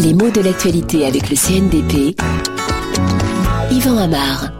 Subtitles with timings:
[0.00, 2.20] Les mots de l'actualité avec le CNDP.
[3.70, 4.52] Yvan Amar.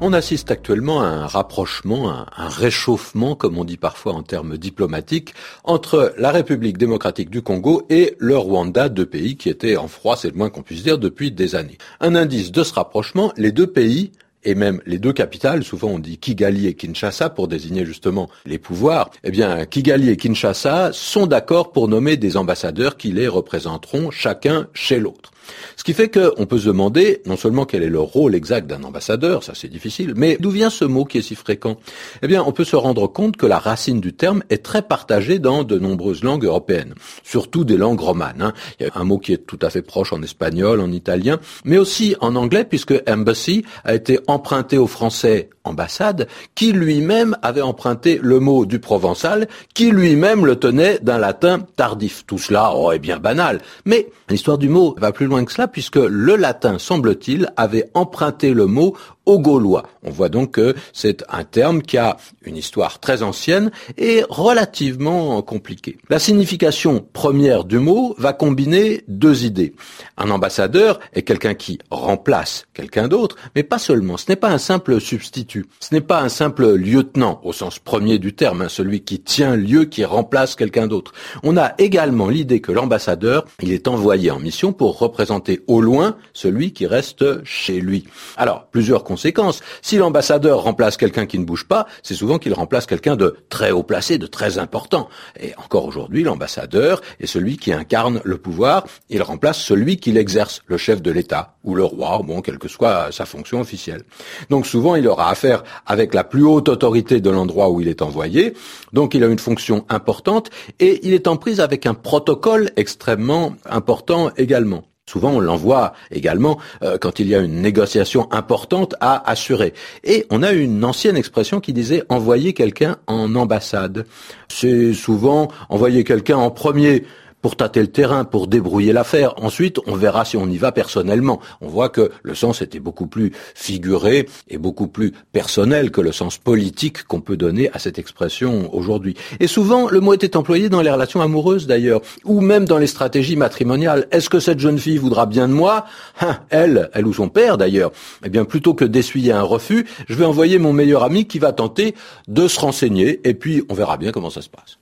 [0.00, 4.58] On assiste actuellement à un rapprochement, un, un, réchauffement, comme on dit parfois en termes
[4.58, 9.88] diplomatiques, entre la République démocratique du Congo et le Rwanda, deux pays qui étaient en
[9.88, 11.78] froid, c'est le moins qu'on puisse dire, depuis des années.
[12.00, 14.12] Un indice de ce rapprochement, les deux pays
[14.44, 18.58] et même les deux capitales, souvent on dit Kigali et Kinshasa pour désigner justement les
[18.58, 24.10] pouvoirs, eh bien Kigali et Kinshasa sont d'accord pour nommer des ambassadeurs qui les représenteront
[24.10, 25.33] chacun chez l'autre.
[25.76, 28.82] Ce qui fait qu'on peut se demander non seulement quel est le rôle exact d'un
[28.84, 31.76] ambassadeur, ça c'est difficile, mais d'où vient ce mot qui est si fréquent?
[32.22, 35.38] Eh bien, on peut se rendre compte que la racine du terme est très partagée
[35.38, 38.42] dans de nombreuses langues européennes, surtout des langues romanes.
[38.42, 38.52] Hein.
[38.78, 41.38] Il y a un mot qui est tout à fait proche en espagnol, en italien,
[41.64, 47.62] mais aussi en anglais, puisque embassy a été emprunté au français ambassade, qui lui-même avait
[47.62, 52.24] emprunté le mot du provençal, qui lui-même le tenait d'un latin tardif.
[52.26, 55.66] Tout cela oh, est bien banal, mais l'histoire du mot va plus loin que cela,
[55.66, 58.96] puisque le latin, semble-t-il, avait emprunté le mot
[59.26, 59.84] Gaulois.
[60.02, 65.40] On voit donc que c'est un terme qui a une histoire très ancienne et relativement
[65.42, 65.96] compliquée.
[66.08, 69.74] La signification première du mot va combiner deux idées.
[70.16, 74.16] Un ambassadeur est quelqu'un qui remplace quelqu'un d'autre, mais pas seulement.
[74.16, 75.66] Ce n'est pas un simple substitut.
[75.80, 79.56] Ce n'est pas un simple lieutenant au sens premier du terme, hein, celui qui tient
[79.56, 81.12] lieu, qui remplace quelqu'un d'autre.
[81.42, 86.16] On a également l'idée que l'ambassadeur, il est envoyé en mission pour représenter au loin
[86.32, 88.04] celui qui reste chez lui.
[88.36, 89.60] Alors, plusieurs conséquences.
[89.80, 93.70] Si l'ambassadeur remplace quelqu'un qui ne bouge pas, c'est souvent qu'il remplace quelqu'un de très
[93.70, 95.08] haut placé, de très important.
[95.38, 98.86] Et encore aujourd'hui, l'ambassadeur est celui qui incarne le pouvoir.
[99.10, 102.66] Il remplace celui qui l'exerce, le chef de l'État ou le roi, bon, quelle que
[102.66, 104.02] soit sa fonction officielle.
[104.50, 108.02] Donc souvent, il aura affaire avec la plus haute autorité de l'endroit où il est
[108.02, 108.54] envoyé.
[108.92, 113.54] Donc il a une fonction importante et il est en prise avec un protocole extrêmement
[113.64, 114.82] important également.
[115.14, 119.72] Souvent, on l'envoie également euh, quand il y a une négociation importante à assurer.
[120.02, 124.06] Et on a une ancienne expression qui disait envoyer quelqu'un en ambassade.
[124.48, 127.04] C'est souvent envoyer quelqu'un en premier
[127.44, 129.34] pour tâter le terrain, pour débrouiller l'affaire.
[129.36, 131.40] Ensuite, on verra si on y va personnellement.
[131.60, 136.10] On voit que le sens était beaucoup plus figuré et beaucoup plus personnel que le
[136.10, 139.14] sens politique qu'on peut donner à cette expression aujourd'hui.
[139.40, 142.86] Et souvent, le mot était employé dans les relations amoureuses d'ailleurs, ou même dans les
[142.86, 144.06] stratégies matrimoniales.
[144.10, 145.84] Est-ce que cette jeune fille voudra bien de moi?
[146.22, 147.92] Hein, Elle, elle ou son père d'ailleurs.
[148.24, 151.52] Eh bien, plutôt que d'essuyer un refus, je vais envoyer mon meilleur ami qui va
[151.52, 151.94] tenter
[152.26, 154.78] de se renseigner, et puis on verra bien comment ça se passe.